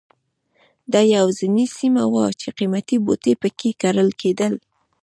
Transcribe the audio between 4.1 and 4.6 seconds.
کېدل.